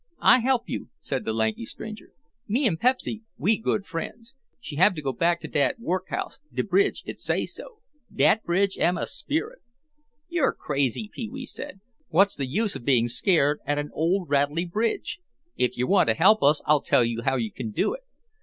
[0.23, 2.09] "I help you," said the lanky stranger;
[2.47, 4.33] "me'n Pepsy, we good friends.
[4.59, 7.81] She hab to go back to dat workhouse, de bridge it say so.
[8.11, 9.61] Dat bridge am a sperrit."
[10.27, 11.81] "You're crazy," Pee wee said.
[12.09, 15.19] "What's the use of being scared at an old rattly bridge.
[15.55, 18.01] If you want to help us I'll tell you how you can do it.